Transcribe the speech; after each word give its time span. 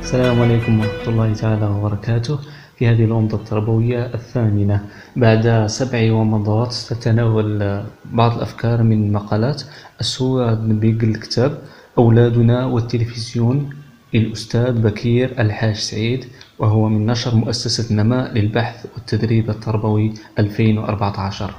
السلام 0.00 0.40
عليكم 0.42 0.80
ورحمة 0.80 1.08
الله 1.08 1.34
تعالى 1.34 1.66
وبركاته. 1.66 2.38
في 2.76 2.88
هذه 2.88 3.04
الأمضة 3.04 3.36
التربوية 3.36 4.06
الثامنة. 4.14 4.84
بعد 5.16 5.66
سبع 5.66 6.12
ومضات 6.12 6.72
تتناول 6.74 7.82
بعض 8.12 8.36
الأفكار 8.36 8.82
من 8.82 9.12
مقالات 9.12 9.62
السورة 10.00 10.54
نبيق 10.54 11.02
الكتاب 11.02 11.58
أولادنا 11.98 12.66
والتلفزيون 12.66 13.70
للأستاذ 14.14 14.72
بكير 14.82 15.34
الحاج 15.38 15.74
سعيد 15.74 16.24
وهو 16.58 16.88
من 16.88 17.06
نشر 17.06 17.34
مؤسسة 17.34 17.94
نماء 17.94 18.32
للبحث 18.32 18.86
والتدريب 18.94 19.50
التربوي 19.50 20.14
2014 20.38 21.50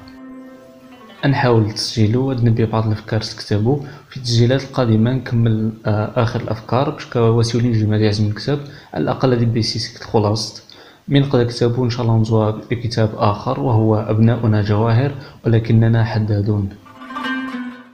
نحاول 1.28 1.72
تسجيلو. 1.72 2.32
نبي 2.32 2.66
بعض 2.66 2.86
الأفكار 2.86 3.22
تكتبوا 3.22 3.80
في 4.10 4.18
التسجيلات 4.18 4.64
القادمة 4.64 5.12
نكمل 5.12 5.72
آه، 5.86 6.24
آخر 6.24 6.42
الأفكار. 6.42 6.90
باش 6.90 7.06
كواسيولي 7.06 7.68
نجي 7.68 8.06
يعزم 8.06 8.28
الكتاب. 8.28 8.60
على 8.94 9.04
الأقل 9.04 9.34
هذه 9.34 9.46
بيسيسك 9.46 10.04
خلاص. 10.04 10.64
من 11.08 11.24
قد 11.24 11.46
كتابو 11.46 11.86
إن 11.86 11.90
شاء 11.90 12.02
الله 12.02 12.18
نزوا 12.18 12.52
بكتاب 12.52 13.10
آخر 13.16 13.60
وهو 13.60 13.96
أبناؤنا 13.96 14.62
جواهر 14.62 15.12
ولكننا 15.46 16.04
حدادون. 16.04 16.70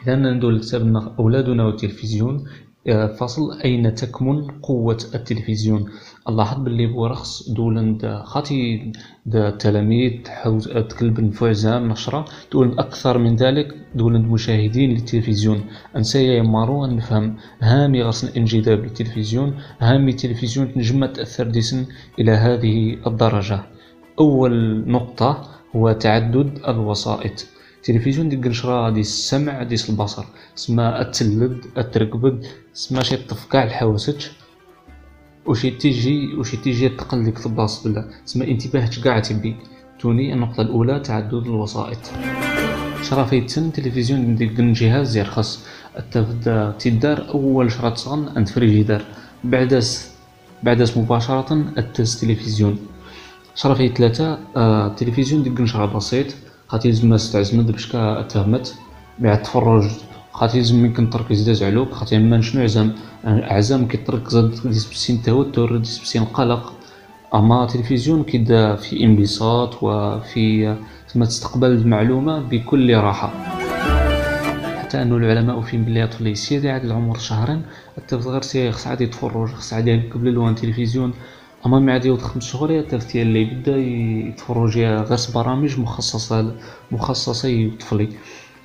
اذا 0.04 0.16
ندول 0.16 0.56
الكتاب 0.56 1.12
أولادنا 1.20 1.66
والتلفزيون. 1.66 2.46
فصل. 2.90 3.62
أين 3.62 3.96
تكمن 3.96 4.48
قوة 4.62 4.98
التلفزيون؟ 5.16 5.90
لاحظ 6.30 6.64
باللي 6.64 6.88
بورخص 6.88 7.50
دولن 7.50 8.22
خاطي 8.24 8.92
دا 9.26 9.50
التلاميذ 9.50 10.12
تكلب 10.90 11.20
نفوزام 11.20 11.90
نشرة 11.90 12.26
دولن 12.52 12.80
أكثر 12.80 13.18
من 13.18 13.36
ذلك 13.36 13.76
دولن 13.96 14.22
مشاهدين 14.22 14.90
للتلفزيون. 14.90 15.64
أنسايا 15.96 16.38
يمارو 16.38 16.86
نفهم. 16.86 17.36
هامي 17.62 18.04
غصن 18.04 18.28
انجذاب 18.38 18.80
للتلفزيون. 18.84 19.54
هامي 19.80 20.12
التلفزيون 20.12 20.74
تنجم 20.74 21.06
تأثر 21.06 21.48
ديسن 21.48 21.86
إلى 22.20 22.32
هذه 22.32 22.98
الدرجة. 23.08 23.60
أول 24.20 24.84
نقطة 24.88 25.44
هو 25.76 25.92
تعدد 25.92 26.60
الوسائط. 26.68 27.57
التلفزيون 27.90 28.30
ديك 28.30 28.48
نشرة 28.48 28.90
ديال 28.90 29.00
السمع 29.00 29.64
ديال 29.64 29.80
البصر 29.90 30.26
سما 30.56 31.02
التلد 31.02 31.66
التركبد 31.78 32.46
سما 32.74 33.04
شي 33.04 33.18
طف 33.18 33.46
كاع 33.46 33.64
الحواسك 33.64 34.32
وشي 35.46 35.72
تيجي 35.72 36.36
وشي 36.36 36.58
تيجي 36.58 36.90
تقل 36.90 37.24
ديك 37.24 37.46
البلاصة 37.46 37.90
لا 37.90 38.10
سما 38.26 38.48
انتباهك 38.48 38.90
كاع 38.90 39.20
تبي. 39.20 39.56
توني 40.00 40.34
النقطة 40.34 40.62
الأولى 40.62 41.00
تعدد 41.00 41.34
الوسائط. 41.34 41.98
شرفيتن 43.04 43.66
التلفزيون 43.66 44.36
ديك 44.36 44.60
الجهاز 44.60 45.12
ديال 45.12 45.26
خاص. 45.26 45.60
تبدا 46.12 46.76
تدار 46.80 47.30
أول 47.30 47.72
شرط 47.72 47.98
صغن 47.98 48.30
عند 48.36 48.48
فريجيدار 48.48 49.06
بعداس 49.44 50.12
بعداس 50.64 50.98
مباشرة 50.98 51.54
التز 51.78 52.22
تلفزيون. 52.22 52.80
شرفي 53.56 53.88
ثلاثة 53.88 54.40
آه 54.56 54.88
التلفزيون 54.88 55.44
ديك 55.44 55.62
نشرة 55.62 55.86
بسيط. 55.86 56.26
خاطي 56.68 56.88
لازم 56.90 57.16
تعزمد 57.16 57.72
باش 57.72 57.88
تهمت 58.30 58.76
بعد 59.20 59.44
تفرج 59.44 59.84
خاطي 60.32 60.58
لازم 60.58 60.86
يمكن 60.86 61.10
تركز 61.10 61.42
داز 61.42 61.64
علوك 61.64 61.92
خاطي 61.92 62.18
ما 62.18 62.42
شنو 62.42 62.64
عزام 62.64 62.96
عزام 63.26 63.88
كيتركز 63.88 64.38
ديس 64.66 64.92
بسين 64.92 65.22
توتر 65.22 65.78
ديس 65.78 66.00
بسين 66.00 66.26
قلق 66.26 66.74
اما 67.36 67.64
التلفزيون 67.64 68.24
كيدا 68.24 68.76
في 68.76 69.04
انبساط 69.04 69.84
وفي 69.84 70.76
ثم 71.08 71.24
تستقبل 71.24 71.72
المعلومه 71.72 72.40
بكل 72.40 72.96
راحه 72.96 73.34
حتى 74.80 75.02
انه 75.02 75.18
العلماء 75.18 75.62
في 75.62 75.78
بلي 75.78 76.08
طفل 76.08 76.28
يسير 76.28 76.72
عاد 76.72 76.86
العمر 76.86 77.18
شهرين 77.18 77.62
الطفل 77.98 78.30
غير 78.30 78.72
خص 78.72 78.88
عاد 78.88 79.02
يتفرج 79.02 79.50
خص 79.50 79.74
عاد 79.74 80.10
قبل 80.14 80.28
الوان 80.28 80.56
تلفزيون 80.56 81.14
اما 81.68 81.80
مع 81.80 81.98
ديال 81.98 82.20
خمس 82.20 82.44
شهور 82.44 82.72
يا 82.72 82.86
اللي 83.16 83.46
بدا 83.46 83.78
يتفرج 83.78 84.78
غير 84.78 85.18
برامج 85.36 85.80
مخصصة 85.80 86.56
مخصصة 86.92 87.50
للطفل. 87.50 88.08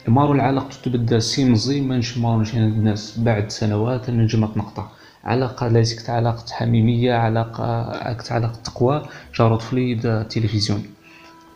مارو 0.08 0.32
العلاقة 0.32 0.68
تبدأ 0.84 1.18
سيمزي 1.18 1.80
ما 1.80 1.96
نشمارونش 1.96 2.54
هنا 2.54 2.66
الناس 2.66 3.18
بعد 3.18 3.50
سنوات 3.50 4.10
نجم 4.10 4.40
نقطع 4.40 4.86
علاقة 5.24 5.68
لازم 5.68 6.12
علاقة 6.12 6.44
حميمية 6.52 7.14
علاقة 7.14 7.64
علاقة 8.30 8.60
تقوى 8.64 9.02
جارو 9.38 9.56
طفلي 9.56 9.92
التلفزيون 9.92 10.82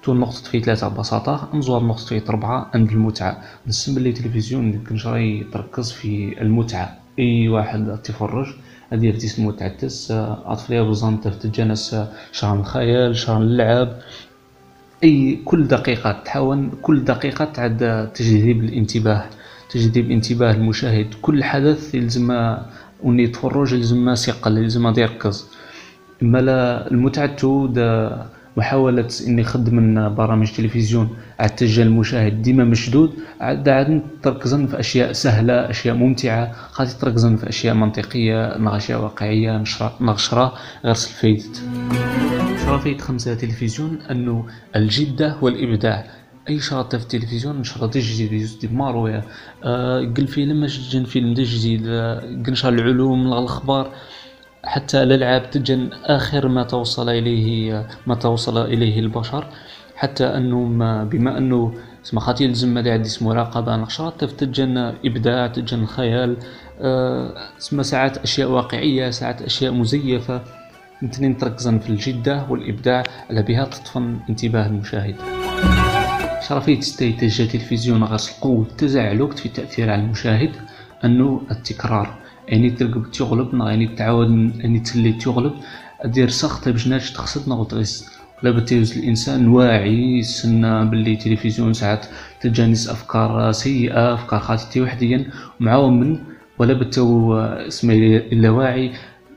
تو 0.02 0.14
نقطة 0.14 0.50
في 0.50 0.60
ثلاثة 0.60 0.88
ببساطة 0.88 1.48
نزور 1.54 1.84
نقطة 1.84 2.06
في 2.06 2.28
أربعة 2.28 2.70
عند 2.74 2.90
المتعة. 2.90 3.42
نسم 3.66 3.94
بلي 3.94 4.08
التلفزيون 4.08 4.84
كنشري 4.88 5.46
تركز 5.52 5.92
في 5.92 6.42
المتعة. 6.42 6.98
أي 7.18 7.48
واحد 7.48 7.98
تفرج 8.04 8.46
هذه 8.90 9.16
اسمه 9.16 9.52
تعتس 9.52 10.10
أطفال 10.10 10.88
بزان 10.88 11.20
تتجانس 11.20 11.96
شهر 12.32 12.60
الخيال 12.60 13.16
شهر 13.16 13.42
اللعب. 13.42 13.88
أي 15.04 15.38
كل 15.44 15.68
دقيقة 15.68 16.12
تحاول 16.24 16.70
كل 16.82 17.04
دقيقة 17.04 17.44
تعد 17.44 18.12
تجذب 18.14 18.64
الانتباه 18.64 19.24
تجذب 19.70 20.10
انتباه 20.10 20.50
المشاهد. 20.50 21.14
كل 21.22 21.44
حدث 21.44 21.94
يلزم 21.94 22.56
وني 23.02 23.22
يتفرج 23.22 23.72
يلزم 23.72 24.14
يقل 24.28 24.58
يلزم 24.58 24.92
يركز. 24.98 25.46
إما 26.22 26.38
لا 26.38 26.90
المتعة 26.90 27.36
محاولة 28.56 29.08
إني 29.26 29.44
خدم 29.44 30.14
برامج 30.14 30.52
تلفزيون. 30.52 31.08
عاد 31.38 31.50
تجاه 31.50 31.84
المشاهد 31.84 32.42
ديما 32.42 32.64
مشدود 32.64 33.12
عاد 33.40 33.68
عاد 33.68 34.02
تركزن 34.22 34.66
في 34.66 34.80
أشياء 34.80 35.12
سهلة 35.12 35.70
أشياء 35.70 35.94
ممتعة. 35.94 36.52
خاطي 36.72 36.98
تركزن 37.00 37.36
في 37.36 37.48
أشياء 37.48 37.74
منطقية 37.74 38.58
نغشية 38.58 38.96
واقعية 38.96 39.64
نغشرة 40.00 40.52
غير 40.84 40.94
سلفيدت 40.94 41.62
شرفية 42.66 42.98
خمسة 42.98 43.34
تلفزيون 43.34 43.98
أنه 44.10 44.46
الجدة 44.76 45.36
والإبداع. 45.42 46.06
أي 46.48 46.60
شاطر 46.60 46.98
في 46.98 47.04
التلفزيون؟ 47.04 47.60
نشر 47.60 47.86
دي 47.86 48.00
جديد 48.00 48.32
يزدي 48.32 48.68
مارويا 48.68 49.22
أه 49.64 50.00
قل 50.16 50.26
فيلم 50.26 50.64
اش 50.64 50.96
فيلم 50.96 51.34
دي 51.34 51.42
جديد 51.42 51.86
قنشر 52.46 52.68
العلوم 52.68 53.32
الأخبار. 53.32 53.90
حتى 54.66 55.02
الألعاب 55.02 55.50
تجن 55.50 55.90
آخر 56.04 56.48
ما 56.48 56.62
توصل 56.62 57.08
إليه 57.08 57.86
ما 58.06 58.14
توصل 58.14 58.64
إليه 58.64 59.00
البشر 59.00 59.46
حتى 59.96 60.24
أنه 60.24 60.58
ما 60.60 61.04
بما 61.04 61.38
أنه 61.38 61.74
اسمه 62.04 62.20
خاطي 62.20 62.44
يلزم 62.44 62.68
ما 62.68 62.92
عندي 62.92 63.10
مراقبة 63.20 63.76
نشاط 63.76 64.24
تجن 64.24 64.78
إبداع 65.04 65.46
تجن 65.46 65.86
خيال 65.86 66.36
أه 66.80 67.34
اسمه 67.58 67.82
ساعات 67.82 68.18
أشياء 68.18 68.50
واقعية 68.50 69.10
ساعات 69.10 69.42
أشياء 69.42 69.72
مزيفة. 69.72 70.42
الاثنين 71.02 71.36
تركزن 71.38 71.78
في 71.78 71.90
الجدة 71.90 72.46
والإبداع 72.50 73.02
على 73.30 73.42
بها 73.42 73.64
تطفن 73.64 74.18
انتباه 74.28 74.66
المشاهد. 74.66 75.16
شرفية 76.48 76.80
تتجه 76.80 77.42
التلفزيون 77.42 78.04
غاس 78.04 78.30
القوة 78.30 78.66
تزعلوك 78.78 79.32
في 79.32 79.46
التأثير 79.46 79.90
على 79.90 80.02
المشاهد 80.02 80.50
أنه 81.04 81.42
التكرار. 81.50 82.25
يعني 82.48 82.70
ترقب 82.70 83.10
تغلب 83.10 83.54
يعني 83.54 83.86
تعاود 83.86 84.30
يعني 84.60 84.78
تسلي 84.78 85.12
تغلب 85.12 85.52
دير 86.04 86.28
سخط 86.28 86.68
باش 86.68 86.88
ناش 86.88 87.12
تقصد 87.12 87.48
نغ 87.48 87.64
تغيس. 87.64 88.10
ولا 88.42 88.50
بتيوز 88.50 88.98
الإنسان 88.98 89.48
واعي 89.48 90.22
سنا 90.22 90.84
باللي 90.84 91.12
التلفزيون 91.12 91.72
ساعات 91.72 92.06
تجانس 92.40 92.88
أفكار 92.88 93.52
سيئة 93.52 94.14
أفكار 94.14 94.40
خاطئة 94.40 94.80
وحديا. 94.80 95.26
معاهم 95.60 96.00
من 96.00 96.18
ولا 96.58 96.74
بتو 96.74 97.34
اسمه 97.38 97.94
الا 98.32 98.50
واعي. 98.50 98.92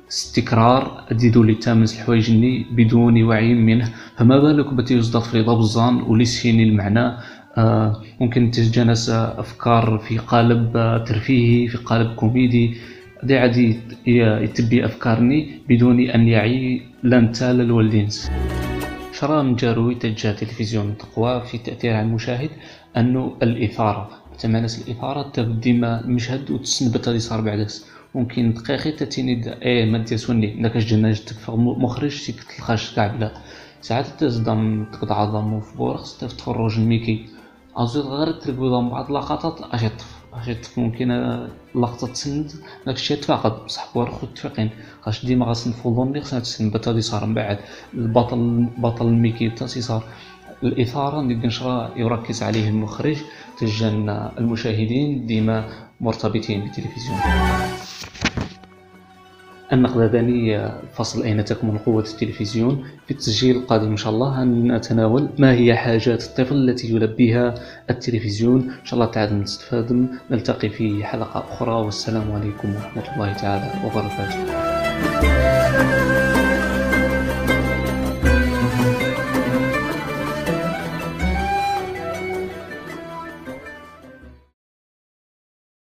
استكرار 0.10 1.04
ديدو 1.12 1.44
لي 1.44 1.56
تامس 1.56 1.94
الحوايج 1.96 2.32
ني 2.32 2.66
بدون 2.72 3.24
وعي 3.24 3.54
منه. 3.54 3.92
فما 4.18 4.40
بالك 4.40 4.74
بتيوز 4.74 5.18
في 5.18 5.42
ضبزان 5.42 6.02
وليسيني 6.02 6.64
المعنى. 6.64 7.18
آه 7.58 8.02
ممكن 8.20 8.52
تتجانس 8.52 9.10
أفكار 9.10 9.98
في 9.98 10.18
قالب 10.18 10.74
ترفيهي 11.08 11.68
في 11.68 11.78
قالب 11.78 12.16
كوميدي. 12.16 12.78
دي 13.24 13.38
عادي 13.38 13.80
يتبي 14.08 14.86
أفكارني 14.86 15.62
بدون 15.70 16.00
أن 16.10 16.28
يعي 16.28 16.82
لن 17.04 17.32
تال 17.32 17.62
الوالدينس 17.62 18.32
شرا 19.14 19.56
جارو 19.60 19.90
يتجه 19.90 20.32
تلفزيون 20.32 20.98
تقوى 20.98 21.42
في 21.42 21.58
تأثير 21.58 21.94
على 21.94 22.06
المشاهد 22.06 22.50
أنه 22.98 23.36
الإثارة 23.44 24.10
تماما 24.40 24.68
الإثارة 24.88 25.30
تبدي 25.30 25.74
ما 25.74 26.06
مشهد 26.06 26.52
وتسنبت 26.52 27.08
هذه 27.08 27.18
صار 27.18 27.42
بعدس 27.42 27.86
ممكن 28.16 28.54
دقيقة 28.54 28.90
تتيني 28.90 29.62
إيه 29.62 29.86
ما 29.86 30.06
سوني 30.06 30.62
داك 30.62 30.78
جنة 30.78 31.14
تكفى. 31.14 31.52
مخرج 31.52 32.26
تيك 32.26 32.44
تلقاش 32.44 32.96
كاع 32.96 33.08
بلا. 33.08 33.32
ساعات 33.82 34.06
تزدم 34.20 34.86
تقطع 34.92 35.26
ضم 35.26 35.60
في 35.60 35.78
بورخ 35.78 36.18
تفرج 36.18 36.80
الميكي 36.80 37.26
أزيد 37.76 38.04
غير 38.04 38.32
تلقوا 38.32 38.90
بعض 38.90 39.08
اللقطات 39.08 39.62
اش 39.62 39.84
يطفى 39.84 40.19
واش 40.34 40.78
ممكن 40.78 41.12
لقطة 41.76 42.08
تسند 42.08 42.52
داكشي 42.86 43.16
تفاقد 43.16 43.66
بصح 43.66 43.94
بوار 43.94 44.12
خو 44.12 44.28
تفاقين 44.28 44.70
خاش 45.02 45.26
ديما 45.26 45.46
غاصنفو 45.46 46.12
لي 46.14 46.22
خصنا 46.22 46.40
تسند 46.40 46.74
بتا 46.74 46.92
دي 46.92 47.02
صار 47.02 47.26
من 47.26 47.34
بعد. 47.34 47.60
البطل 47.94 48.68
بطل 48.78 49.08
الميكي 49.08 49.50
تا 49.50 49.68
صار 49.68 50.04
الإثارة 50.64 51.20
اللي 51.20 51.36
نشرا 51.36 51.92
يركز 51.96 52.44
عليه 52.44 52.70
المخرج 52.70 53.18
تجاه 53.58 53.90
المشاهدين 54.38 55.26
ديما 55.26 55.70
مرتبطين 56.02 56.62
بالتلفزيون 56.62 57.20
النقد 59.74 60.16
فصل 60.94 61.24
أين 61.24 61.46
تكمن 61.46 61.78
قوة 61.78 62.04
التلفزيون؟ 62.04 62.84
في 63.06 63.12
التسجيل 63.12 63.56
القادم 63.56 63.92
إن 63.92 63.98
شاء 63.98 64.14
الله 64.14 64.44
نتناول 64.44 65.30
ما 65.38 65.52
هي 65.52 65.76
حاجات 65.76 66.24
الطفل 66.24 66.56
التي 66.56 66.96
يلبيها 66.96 67.56
التلفزيون. 67.90 68.62
إن 68.62 68.86
شاء 68.86 69.00
الله 69.00 69.12
تعالى 69.12 69.36
نستفاد 69.36 70.08
نلتقي 70.32 70.70
في 70.70 71.04
حلقة 71.04 71.44
أخرى. 71.54 71.72
والسلام 71.72 72.32
عليكم 72.32 72.76
ورحمة 72.76 73.14
الله 73.14 73.34
تعالى 73.34 73.86
وبركاته. 73.86 75.99